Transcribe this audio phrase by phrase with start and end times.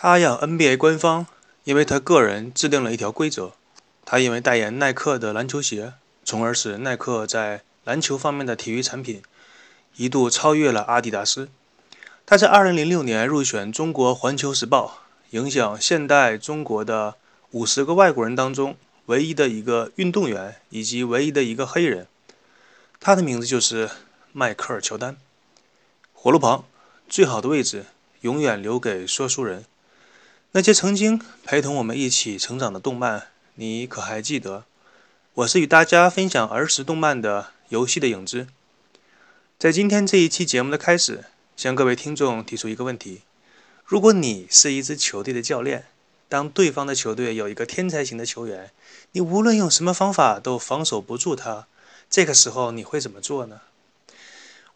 [0.00, 1.26] 他让 NBA 官方
[1.64, 3.54] 因为他个人制定了一条规则。
[4.04, 9.20] 他因为代言耐克的篮球鞋，从而使耐克在篮球方面的体育产品
[9.96, 11.48] 一度超越了阿迪达斯。
[12.24, 17.16] 他在2006年入选中国环球时报影响现代中国的
[17.50, 18.76] 五十个外国人当中
[19.06, 22.06] 唯一的一个运动员，以及唯一的一个黑人。
[23.00, 23.90] 他的名字就是
[24.32, 25.16] 迈克尔·乔丹。
[26.12, 26.64] 火炉旁，
[27.08, 27.86] 最好的位置
[28.20, 29.64] 永远留给说书人。
[30.52, 33.26] 那些曾经陪同我们一起成长的动漫，
[33.56, 34.64] 你可还记得？
[35.34, 38.46] 我是与大家分享儿时动漫的游戏的影子。
[39.58, 41.24] 在今天这一期节目的开始，
[41.54, 43.20] 向各位听众提出一个问题：
[43.84, 45.84] 如果你是一支球队的教练，
[46.30, 48.70] 当对方的球队有一个天才型的球员，
[49.12, 51.66] 你无论用什么方法都防守不住他，
[52.08, 53.60] 这个时候你会怎么做呢？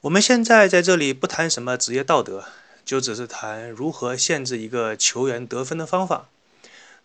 [0.03, 2.45] 我们现在在这里不谈什么职业道德。
[2.85, 6.29] 就只是谈如何限制一个球员得分的方法。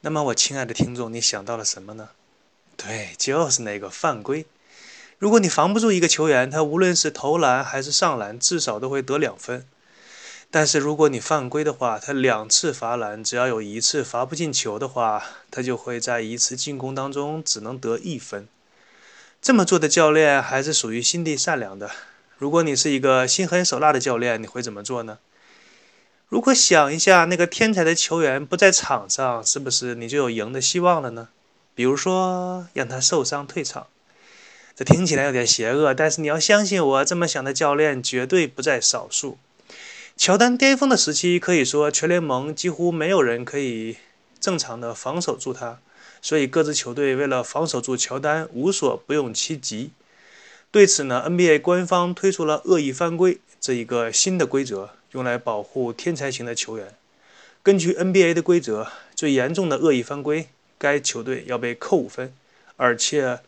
[0.02, 2.10] 那么，我亲爱的听众，你想到了什么呢？
[2.76, 4.46] 对，就是那个犯规。
[5.18, 9.66] 如果你防不住一个球员，他无论是投篮还是上篮，至少都会得两分。
[10.51, 18.48] 但是，如果你犯规的话，他两次罚篮，只要有一次罚不进球的话，他就会在一次进攻当中只能得一分。
[19.41, 21.91] 这么做的教练还是属于心地善良的。
[22.38, 25.18] 如果你是一个心狠手辣的教练，你会怎么做呢？
[26.29, 31.29] 如果想一下，那个天才的球员不在场上，是不是你就有赢的希望了呢？
[31.73, 33.87] 比如说让他受伤退场，
[34.75, 39.37] 这听起来有点邪恶，但是你要相信我，这么想的教练绝对不在少数。
[40.17, 43.95] 乔丹巅峰的时期，可以说全联盟几乎没有人可以
[44.37, 45.79] 正常的防守住他，
[46.21, 49.91] 所以各支球队为了防守住乔丹，无所不用其极。
[50.71, 54.89] 对此呢，NBA 官方推出了恶意犯规这一个新的规则。
[55.12, 56.96] 用来保护天才型的球员。
[57.63, 62.34] 根据 NBA 的规则，最严重的恶意犯规，该球队要被扣五分，
[62.76, 63.40] 而且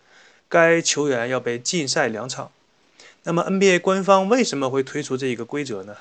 [0.48, 2.52] 该球员要被禁赛两场。
[3.24, 5.98] 那么 NBA 官方为什么会推出这一个规则呢？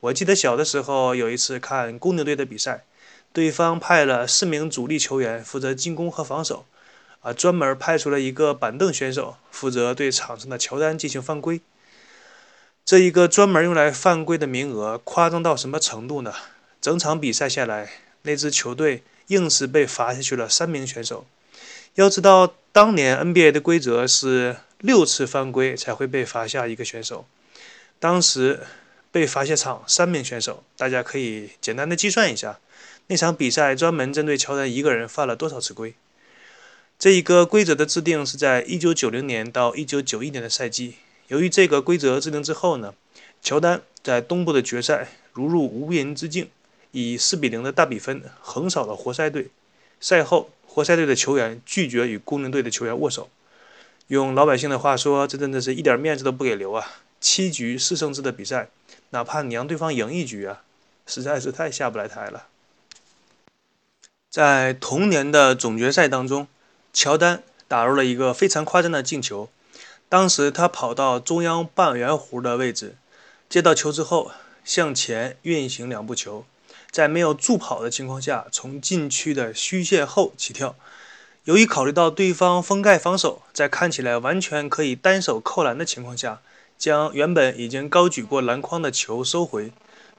[0.00, 2.84] 我记得小的时候有一次看公牛队的比赛，
[3.32, 6.66] 对方派了四名主力球员负责进攻和防守，
[7.20, 11.60] 啊，专门派出了一个板凳选手负责对场上的乔丹进行犯规。
[12.88, 16.32] 这一个专门用来犯规的名额夸张到什么程度呢？
[16.80, 17.90] 整场比赛下来，
[18.22, 21.26] 那支球队硬是被罚下去了三名选手。
[21.96, 27.26] 要知道，当年 NBA 的规则是六次犯规才会被罚下一个选手。
[28.00, 28.60] 当时
[29.12, 32.58] 被罚下场三名选手，大家可以简单的计算一下，
[33.08, 35.94] 那场比赛专门针对乔丹一个人犯了多少次规。
[36.98, 40.94] 这一个规则的制定是在1990年到1991年的赛季。
[41.28, 42.94] 由于这个规则制定之后呢，
[43.42, 46.48] 乔丹在东部的决赛如入无人之境，
[46.92, 49.48] 以四比零的大比分横扫了活塞队。
[50.00, 53.28] 赛后，活塞队的球员拒绝与公牛队的球员握手。
[54.06, 57.02] 用老百姓的话说，这真的是一点面子都不给留啊！
[57.20, 58.70] 七局四胜制的比赛，
[59.10, 60.62] 哪怕你让对方赢一局啊，
[61.06, 62.46] 实在是太下不来台了。
[64.30, 66.48] 在同年的总决赛当中，
[66.94, 69.50] 乔丹打入了一个非常夸张的进球。
[70.08, 72.96] 当时他跑到中央半圆弧的位置，
[73.48, 74.30] 接到球之后
[74.64, 76.46] 向前运行两步球，
[76.90, 80.74] 在没有助跑的情况下，从禁区的虚线后起跳。
[81.44, 86.40] 由于考虑到对方封盖防守，在看起来完全可以单手扣篮的情况下，
[86.78, 89.72] 将原本已经高举过篮筐的球收回，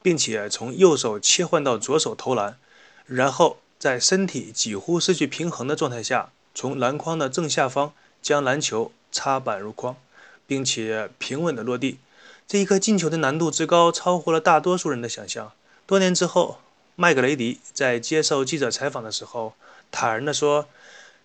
[0.04, 2.58] 并且从右手切换到左手投篮，
[3.06, 8.92] 然后在身体几乎失去平衡的状态下，从篮筐的正下方将篮球。
[9.12, 9.96] 插板入筐，
[10.46, 11.98] 并且平稳的落地，
[12.48, 15.52] 这一颗进球的难度之高，超乎了大多数人的想象。
[15.86, 16.60] 多年之后，
[16.96, 19.54] 麦格雷迪在接受记者采访的时候，
[19.92, 20.68] 坦然地说，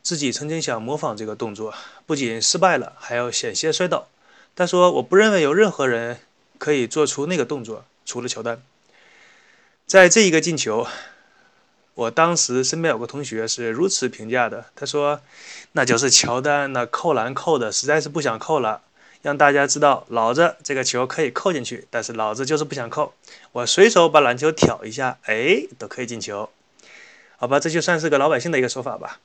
[0.03, 1.75] 自己曾经想模仿这个动作，
[2.07, 4.09] 不仅失败了，还要险些摔倒。
[4.57, 6.21] 他说：“我不认为有任何人
[6.59, 8.63] 可以做出那个动作，除了乔丹。”
[9.87, 10.87] 在这一个进球。
[11.95, 15.21] 我当时身边有个同学是如此评价的，他说
[15.73, 18.83] ：“那就是乔丹那扣篮扣的实在是不想扣了，
[19.23, 23.15] 让大家知道老子这个球可以扣进去，但是老子就是不想扣，
[23.53, 26.51] 我随手把篮球挑一下，哎，都可以进球。
[27.37, 29.21] 好吧，这就算是个老百姓的一个说法吧。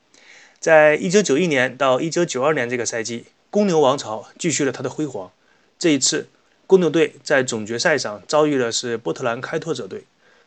[0.60, 5.32] 在一九九一年到一九九二年这个赛季，公牛王朝继续了他的辉煌。
[5.80, 6.28] 这一次，
[6.68, 10.04] 公牛队在总决赛上遭遇的是波特兰开拓者队，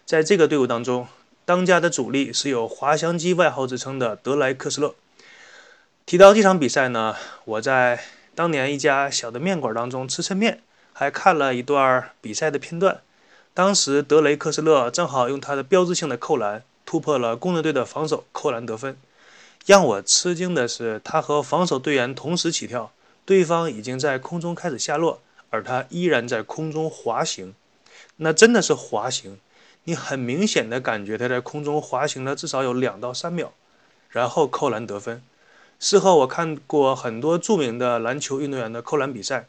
[0.06, 1.08] 在这个队伍当中。
[1.52, 4.94] 当家的主力是有“滑翔机”外号之称的德莱克斯勒。
[6.06, 7.14] 提到这场比赛呢，
[7.44, 8.02] 我在
[8.34, 10.62] 当年一家小的面馆当中吃抻面，
[10.94, 13.02] 还看了一段比赛的片段。
[13.52, 18.96] 当时德雷克斯勒正好用他的标志性的扣篮，突破了公牛队的防守，扣篮得分。
[19.66, 22.90] 让我吃惊的是，他和防守队员同时起跳，
[23.26, 25.20] 对方已经在空中开始下落，
[25.50, 27.52] 而他依然在空中滑行。
[28.16, 29.38] 那真的是滑行，
[29.84, 33.52] 你很明显的感觉他在空中滑行了至少有两到三秒，
[34.10, 35.22] 然后扣篮得分。
[35.80, 39.48] 事后我看过很多著名的篮球运动员的扣篮比赛，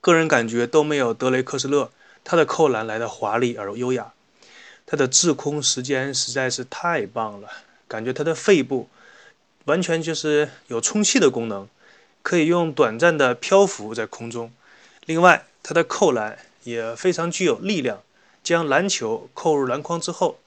[0.00, 1.90] 个人感觉都没有德雷克斯勒
[2.22, 4.12] 他的扣篮来的华丽而优雅，
[4.86, 7.48] 他的滞空时间实在是太棒了。
[7.88, 8.88] 感觉他的肺部
[9.64, 11.66] 完全就是有充气的功能，
[12.22, 14.52] 可以用短暂的漂浮在空中。
[15.06, 18.02] 另外，他的扣篮也非常具有力量，
[18.48, 20.38] 将篮球扣入篮筐之后，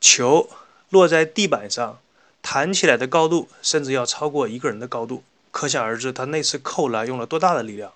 [0.00, 0.50] 球
[0.90, 2.00] 落在地板上，
[2.42, 5.22] 弹起来的高度甚至要超过一个人的高度。
[5.52, 7.92] 可想而知，他那次扣篮用了多大的力量。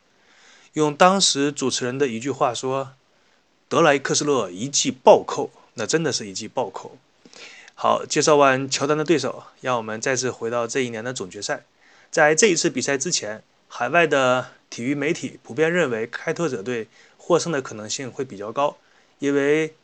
[0.75, 2.93] 用当时主持人的一句话说
[3.69, 6.97] ：“德莱克斯勒一记暴扣，那真的是一记暴扣。”
[7.75, 11.65] 好，介绍完乔丹的对手，让我们再次回到这一年的总决赛。
[12.13, 16.87] 在这一次比赛之前，海外的体育媒体普遍认为开拓者队
[17.17, 18.77] 获胜的可能性会比较高，
[19.19, 19.75] 因为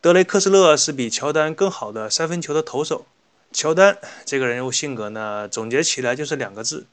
[0.00, 3.06] 德雷克斯勒是比乔丹更好的三分球的投手。
[3.52, 6.86] 乔丹这个人物性格呢，总结起来就是两个字：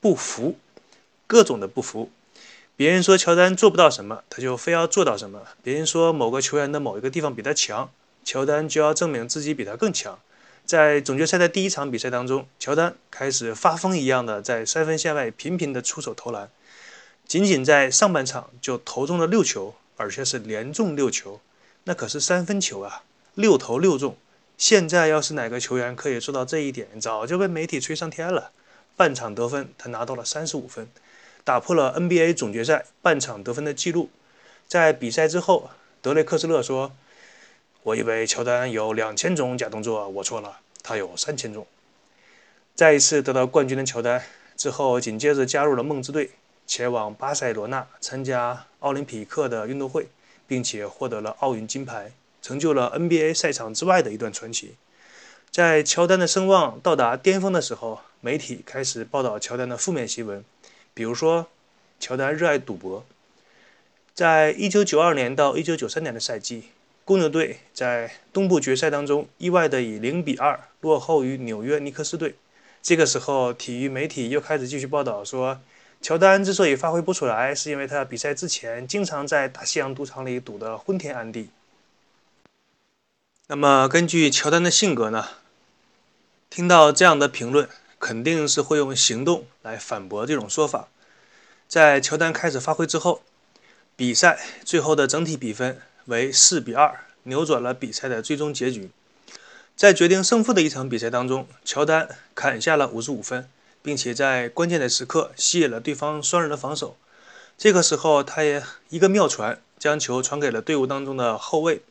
[0.00, 0.56] 不服，
[1.26, 2.10] 各种的不服。
[2.76, 7.90] 别人说乔丹做不到什么，他就非要做到什么；别人说某个球员的某一个地方比他强。
[8.24, 10.18] 乔丹就要证明自己比他更强。
[10.64, 16.48] 在总决赛的第一场比赛当中，乔丹开始发疯一样的在三分线外频频的出手投篮，
[17.26, 21.40] 仅仅在上半场就投中了六球，而且是连中六球，
[21.84, 23.04] 那可是三分球啊，
[23.34, 24.16] 六投六中。
[24.56, 28.52] 现在要是哪个球员可以做到这一点，早就被媒体吹上天了。
[28.96, 30.88] 半场得分他拿到了三十五分，
[31.42, 34.10] 打破了 NBA 总决赛半场得分的记录。
[34.68, 35.70] 在比赛之后，
[36.00, 36.92] 德雷克斯勒说。
[37.82, 41.66] 我以为乔丹有两千种假动作，我错了，他有三千种。
[42.74, 44.24] 再一次得到冠军的乔丹
[44.56, 46.30] 之后，紧接着加入了梦之队，
[46.66, 50.08] 前往巴塞罗那参加奥林匹克的运动会，
[50.46, 54.74] 并且获得了奥运金牌，成就了 NBA 赛场之外的一段传奇。
[55.50, 60.44] 在乔丹的声望到达巅峰的时候，媒体开始报道乔丹的负面新闻，
[60.92, 61.46] 比如说
[62.00, 63.04] 乔丹热爱赌博。
[64.14, 66.68] 在一九九二年到一九九三年的赛季。
[67.06, 72.34] 公牛队在东部决赛当中意外的以零比二落后于纽约尼克斯队。
[72.82, 75.60] 这个时候，体育媒体又开始继续报道说，
[76.04, 81.48] 乔丹之所以发挥不出来，是因为他比赛之前经常在大西洋赌场里赌得昏天暗地。
[83.46, 85.26] 那么，根据乔丹的性格呢，
[86.50, 87.66] 听到这样的评论，
[87.98, 90.88] 肯定是会用行动来反驳这种说法。
[91.66, 93.22] 在乔丹开始发挥之后，
[93.96, 95.80] 比赛最后的整体比分。
[96.04, 98.90] 为四比二扭转了比赛的最终结局。
[99.74, 103.48] 在决定胜负的一场比赛当中，乔丹砍下了五十五分，
[103.84, 106.96] 并且在关键的时刻吸引了对方双人的防守。
[107.58, 111.82] 这个时候，他也一个妙传，将球传给了队伍当中的后卫，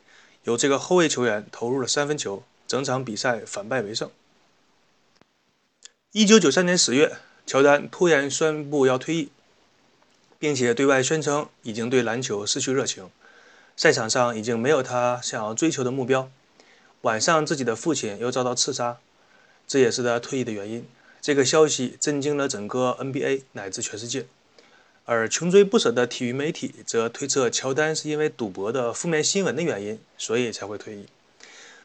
[0.42, 4.10] 由这个后卫球员投入了三分球，整场比赛反败为胜。
[6.10, 9.28] 一九九三年十月，乔丹突然宣布要退役，
[10.40, 13.08] 并且对外宣称已经对篮球失去热情。
[13.76, 16.28] 赛场上已经没有他想要追求的目标。
[17.02, 18.98] 晚上，自己的父亲又遭到刺杀，
[19.68, 20.84] 这也是他退役的原因。
[21.24, 24.26] 这个消息震惊了整个 NBA 乃至全世界。
[25.06, 31.06] 而穷追不舍的体育媒体则推测，乔丹是因为赌博的负面新闻的原因，所以才会退役。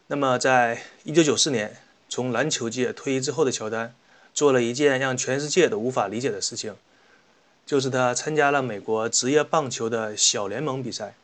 [0.08, 1.78] 那么，在1994年
[2.10, 3.96] 从篮球界退役之后的乔丹，
[4.34, 6.76] 做了一件让全世界都无法理解的事情，
[7.66, 11.16] 就是他参加了美国职业棒球的小联盟比赛。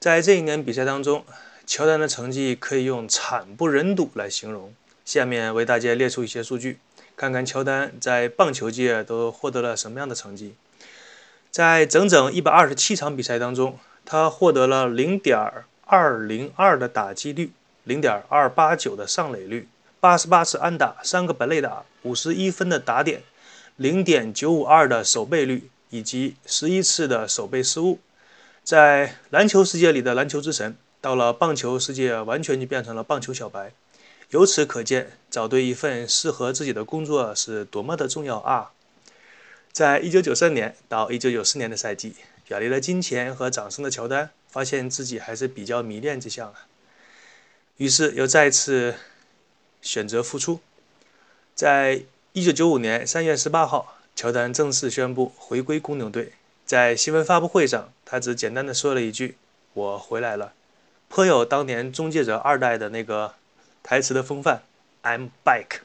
[0.00, 1.26] 在这一年比赛当中，
[1.66, 4.74] 乔丹的成绩可以用惨不忍睹来形容。
[5.04, 6.78] 下面为大家列出一些数据，
[7.16, 10.54] 看看乔丹在棒球界都获得了什么样的成绩。
[11.50, 15.38] 在整整一百二十七场比赛当中，他获得了零点
[15.86, 17.52] 二零二的打击率，
[17.84, 19.66] 零点二八九的上垒率，
[19.98, 23.22] 八十八次安打，三个本垒打，五十一分的打点，
[23.76, 27.98] 零点九五二的守备率，以及十一次的守备失误。
[28.62, 33.72] 在篮球世界里的篮球之神，到了棒球世界完全就变成了棒球小白。
[34.30, 38.72] 由此可见，找对一份适合自己的工作是多么的重要啊！
[39.72, 42.16] 在一九九三年到一九九四年的赛季，
[42.48, 46.66] 远离了金钱和掌声的乔丹，发现自己还是比较迷恋这项啊，
[47.76, 48.96] 于是又再次
[49.80, 50.60] 选择复出。
[51.54, 52.02] 在
[52.32, 56.32] 一九九五年三月十八号，乔丹正式宣布回归公牛队。
[56.64, 59.36] 在新闻发布会上，他只简单的说了一句
[59.72, 60.52] ：“我回来了。”
[61.08, 63.34] 颇有当年终结者二代的那个
[63.86, 64.64] 台词的风范
[65.04, 65.78] ，I'm back。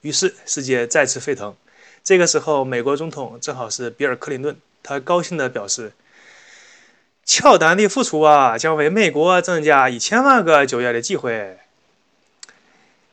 [0.00, 1.54] 于是世界再次沸腾。
[2.02, 5.92] 这个时候，美国总统正好是比尔·克林顿，他高兴地表示
[7.26, 11.58] ：“乔丹的复出啊，将为美国增加一千万个就业的机会。”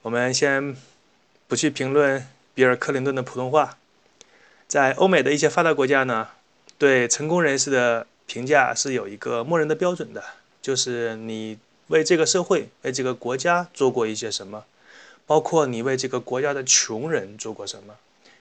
[0.03, 0.77] 我们先
[1.50, 3.77] 不去评论比尔·克林顿的普通话，
[4.65, 6.29] 在欧美的一些发达国家呢，
[6.77, 10.24] 对成功人士的评价是有一个默认的标准的，
[10.62, 14.65] 就是你为这个社会、为这个国家做过一些什么，
[15.25, 17.95] 包括你为这个国家的穷人做过什么。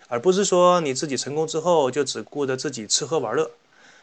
[0.08, 3.50] 而不是说你自己成功之后就只顾着自己吃喝玩乐，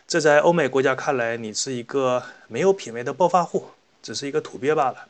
[0.07, 3.67] 这在欧美国家看来，你是一个没有品位的暴发户，
[4.01, 5.07] 只是一个土鳖罢了。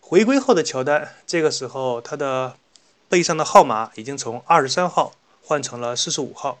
[0.00, 2.56] 回归后的乔丹，这个时候他的
[3.08, 6.58] 背上的号码已经从二十三号换成了四十五号。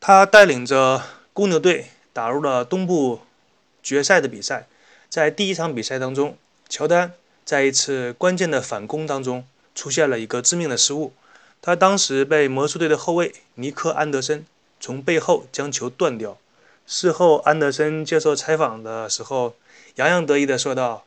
[0.00, 3.20] 他带领着公牛队打入了东部
[3.82, 4.68] 决赛的比赛，
[5.08, 6.36] 在第一场比赛当中，
[6.68, 7.12] 乔丹
[7.44, 11.12] 在一次关键的反攻当中出现了一个致命的失误。
[11.60, 14.46] 他当时被魔术队的后卫尼克·安德森
[14.78, 16.38] 从背后将球断掉。
[16.86, 19.54] 事后，安德森接受采访的时候，
[19.96, 21.04] 洋洋得意地说道：“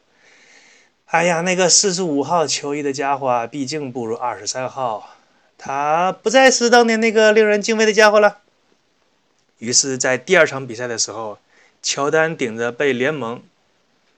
[1.07, 5.15] 哎呀，那个四十五号球衣的家伙，毕竟不如二十三号。
[5.57, 8.39] 他不再是当年那个令人敬畏的家伙了。”
[9.59, 11.37] 于是，在第二场比赛的时候，
[11.81, 13.41] 乔丹顶着被联盟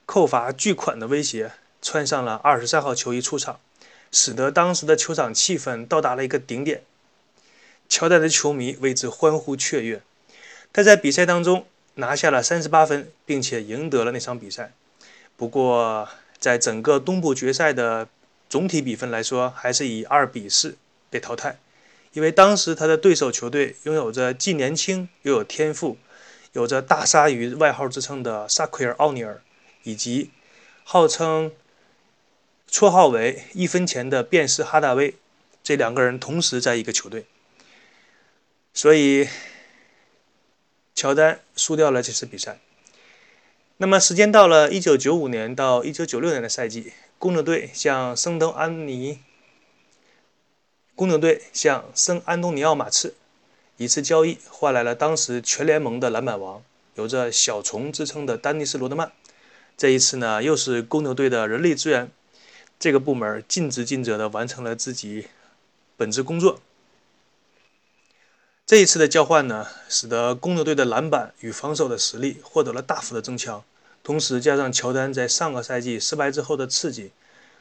[0.05, 3.59] 扣罚巨款的威胁，穿上了二十三号球衣出场。
[4.15, 6.83] 使得当时的球场气氛到达了一个顶点，
[7.89, 10.03] 乔丹的球迷为之欢呼雀跃。
[10.71, 14.71] 他在比赛当中拿下了三十八分，并且赢得了那场比赛。
[15.35, 16.07] 不过，
[16.37, 18.07] 在整个东部决赛的
[18.47, 20.77] 总体比分来说，还是以二比四
[21.09, 21.57] 被淘汰。
[22.11, 25.97] 因为当时他的对手球队拥有着既年轻又有天赋、
[26.51, 29.41] 有着“大鲨鱼”外号之称的萨奎尔·奥尼尔，
[29.83, 30.31] 以及
[30.83, 31.51] 号称。
[32.71, 35.13] 绰号为“一分钱”的便士哈达威，
[35.63, 37.27] 这两个人同时在一个球队，
[38.73, 39.29] 所以
[40.95, 42.57] 乔丹输掉了这次比赛。
[43.77, 49.19] 那么，时间到了1995年到1996年的赛季，公牛队向圣东安尼
[50.95, 53.13] 公牛队向圣安东尼奥马刺
[53.77, 56.63] 一次交易换来了当时全联盟的篮板王，
[56.95, 59.11] 有着“小虫”之称的丹尼斯·罗德曼。
[59.77, 62.09] 这一次呢，又是公牛队的人力资源。
[62.79, 65.27] 这个部门尽职尽责的完成了自己
[65.95, 66.59] 本职工作。
[68.65, 73.63] 这一次的交换呢，使得公牛队的篮板与防守的实力获得了大幅的增强。
[74.03, 77.11] 同时，加上乔丹在上个赛季失败之后的刺激，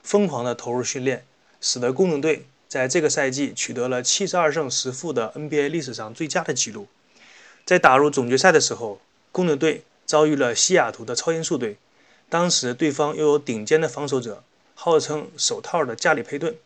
[0.02, 1.25] 疯狂的投入训练，
[1.61, 6.88] 使得公牛队在这个赛季取得了七十二胜十负的 NBA 历史上最佳的纪录。
[7.64, 9.00] 在打入总决赛的时候，
[9.31, 11.76] 公牛队遭遇了西雅图的超音速队，
[12.32, 14.42] 当时对方又有顶尖的防守者。
[14.74, 16.56] 号称手套的加里佩顿，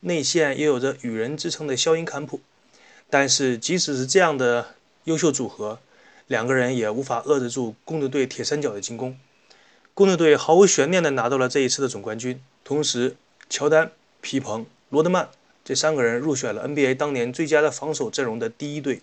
[0.00, 2.40] 内线也有着雨人之称的肖因坎普，
[3.10, 5.80] 但是即使是这样的优秀组合，
[6.28, 9.18] 两个人也无法遏制住公牛队铁三角的进攻。
[9.94, 12.40] 公牛队毫无悬念地拿到了这一次的总冠军。
[12.62, 13.16] 同时，
[13.50, 13.90] 乔丹、
[14.20, 15.28] 皮蓬、罗德曼
[15.64, 19.02] 这三个人入选了 NBA 当年最佳的防守阵容的第一队，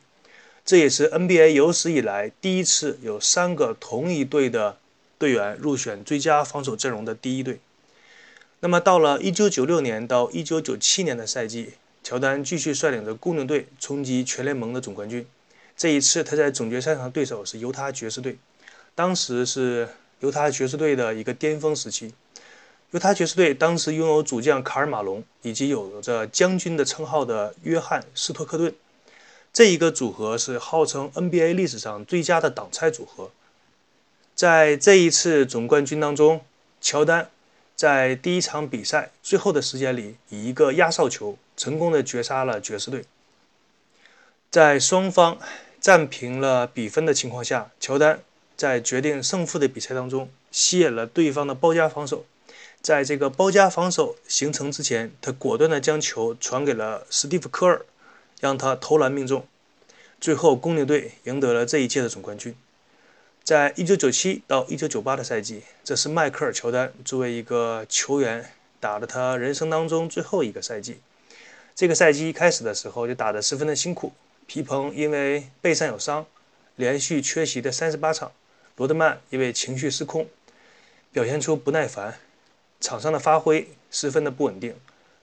[0.66, 4.78] 这也是 NBA 有史以来第一次有三个同一队的
[5.24, 7.62] 队员入选最佳防守阵容的第一队。
[8.60, 15.26] 那么，到了1996年到1997年的赛季，乔丹继续率领着公牛队冲击全联盟的总冠军。
[15.78, 18.38] 这一次，他在总决赛上的对手是犹他爵士队，
[18.94, 19.88] 当时是
[20.20, 22.14] 犹他爵士队的一个巅峰时期。
[22.92, 28.74] 犹他爵士队当时拥有主将卡尔·马龙以及有着将军的称号的约翰·斯托克顿，
[29.52, 33.32] 这一个组合是号称 NBA 历史上最佳的挡拆组合。
[34.36, 36.42] 在这一次总冠军当中，
[36.82, 37.30] 乔丹。
[37.76, 43.04] 在第一场比赛最后的时间里，以一个压哨球成功的绝杀了爵士队。
[44.52, 45.40] 在双方
[45.82, 48.22] 战平了比分的情况下，乔丹
[48.56, 52.26] 在决定胜负的比赛当中吸引了对方的包夹防守。
[52.80, 57.82] 在这个包夹防守形成之前，他果断的将球传给了史蒂夫·科尔，
[58.40, 59.46] 让他投篮命中。
[60.22, 62.56] 最后，公牛队赢得了这一届的总冠军。
[63.44, 71.02] 在一九九七到一九九八的赛季，这是迈克尔·乔丹作为一个球员打了他人生当中最后一个赛季。
[71.76, 74.14] 这个赛季一开始的时候就打得十分的辛苦。
[74.48, 76.26] 皮蓬因为背上有伤，
[76.78, 78.30] 连续缺席的三十八场；
[78.78, 80.26] 罗德曼因为情绪失控，
[81.12, 82.18] 表现出不耐烦，
[82.80, 84.74] 场上的发挥十分的不稳定。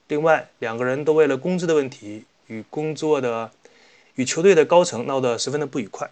[0.09, 3.49] 另外，两个人都为了工资的问题与工作的
[4.13, 6.07] 与球队的高层闹得十分的不愉快。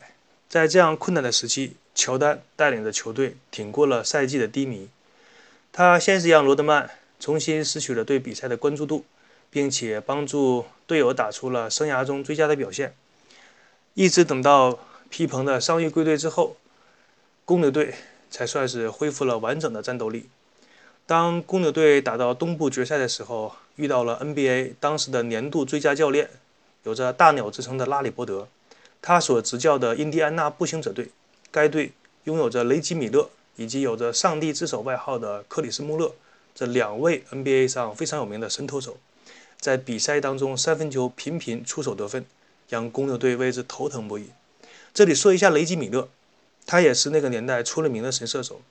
[0.47, 4.87] 在这样困难的时期，乔丹带领着球队挺过了赛季的低迷。
[5.73, 6.89] 他先是让罗德曼
[7.19, 9.03] 重新失去了对比赛的关注度，
[9.51, 12.95] 并且帮助队友打出了生涯中最佳的表现。
[13.95, 14.79] 一直等到
[15.09, 16.55] 皮蓬的伤愈归队之后，
[17.43, 17.93] 公牛队
[18.31, 20.29] 才算是恢复了完整的战斗力。
[21.05, 26.29] 当公牛队打到东部决赛的时候，遇到了 NBA 当时的年度最佳教练，
[26.83, 28.47] 有着“大鸟”之称的拉里·伯德。
[29.01, 31.09] 他所执教的印第安纳步行者队，
[31.51, 31.91] 该队
[32.23, 36.13] 拥有着雷吉·米勒以及有着“上帝之手”外号的克里斯·穆勒
[36.53, 38.97] 这两位 NBA 上非常有名的神投手，
[39.59, 42.25] 在比赛当中三分球频频出手得分，
[42.67, 44.29] 让公牛队为之头疼不已。
[44.93, 46.09] 这里说一下雷吉·米勒，
[46.65, 48.61] 他也是那个年代出了名的神射手，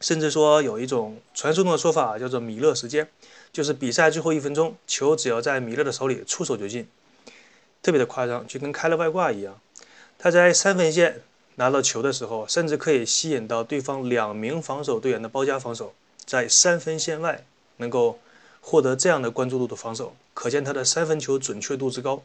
[0.00, 3.08] 甚至说有一种传说中的说法叫做“米勒时间”，
[3.52, 6.88] 就是比赛最后一分钟，球只要在米勒的手里出手就进。
[7.82, 9.60] 特别的夸张，就跟开了外挂一样。
[10.18, 11.22] 他在三分线
[11.56, 15.92] 拿到球的时候，甚至可以吸引到对方两名防守队员的包夹防守，
[16.24, 17.44] 在三分线外
[17.78, 18.18] 能够
[18.60, 22.22] 获得这样的关注度的防守，可见他的三分球准确度之高。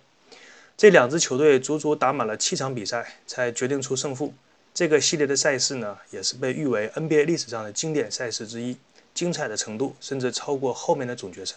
[0.77, 4.33] 这两支球队足足打满了七场比赛才决定出胜负。
[4.73, 8.77] 这个系列的赛事呢，也是被誉为 NBA 历史上的经典赛事之一，
[9.13, 11.55] 精彩的程度甚至超过后面的总决赛。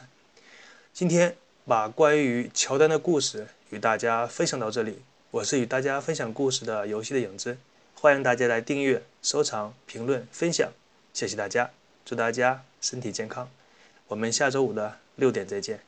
[0.93, 3.47] 今天把关于乔丹的故事。
[3.71, 4.99] 与大家分享到这里，
[5.35, 7.59] 我是与大家分享故事的游戏的影子，
[7.97, 10.71] 欢迎大家来订阅、收藏、评论、分享，
[11.13, 11.73] 谢谢大家，
[12.05, 13.51] 祝大家身体健康，
[14.07, 15.81] 我们下周五的六点再见。